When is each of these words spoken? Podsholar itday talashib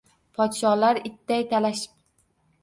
Podsholar 0.37 0.99
itday 1.09 1.45
talashib 1.53 1.93